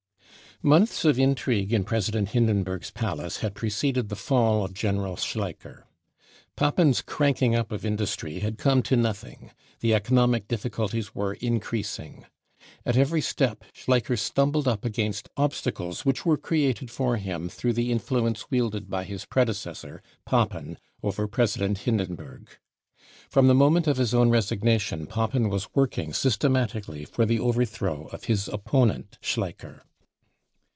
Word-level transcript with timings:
M 0.63 0.69
onths 0.69 1.05
of 1.05 1.17
intrigue 1.17 1.73
in 1.73 1.83
President 1.83 2.29
Hindenburg's 2.29 2.91
palace 2.91 3.37
had 3.37 3.55
preceded 3.55 4.09
the 4.09 4.15
fall 4.15 4.63
of 4.63 4.75
General 4.75 5.15
Schleicher. 5.15 5.85
Papen's 6.55 6.99
u 6.99 7.03
cranking 7.07 7.55
up" 7.55 7.71
of 7.71 7.83
industry 7.83 8.39
bad 8.41 8.59
come 8.59 8.83
to 8.83 8.95
nothing. 8.95 9.49
The* 9.79 9.95
economic 9.95 10.47
difficulties 10.47 11.15
were 11.15 11.33
increasing. 11.33 12.27
At 12.85 12.95
every 12.95 13.21
step 13.21 13.63
Schlei 13.73 14.05
cher 14.05 14.15
stumbled 14.15 14.67
up 14.67 14.85
against 14.85 15.29
obstacles 15.35 16.05
which 16.05 16.27
were 16.27 16.37
created 16.37 16.91
for 16.91 17.17
him 17.17 17.49
through 17.49 17.73
the 17.73 17.91
influence 17.91 18.51
wielded 18.51 18.87
by 18.87 19.03
his» 19.05 19.25
predecessor, 19.25 20.03
Papen, 20.27 20.77
over 21.01 21.27
President 21.27 21.79
Hindenburg. 21.85 22.49
From 23.31 23.47
the 23.47 23.55
fhoment 23.55 23.87
of 23.87 23.97
his 23.97 24.13
own 24.13 24.29
resignation 24.29 25.07
Papen 25.07 25.49
was 25.49 25.73
working 25.73 26.13
systematically 26.13 27.03
for 27.03 27.25
the 27.25 27.39
overthrow 27.39 28.05
of 28.13 28.25
his 28.25 28.47
opponent 28.47 29.17
Schleicher. 29.23 29.81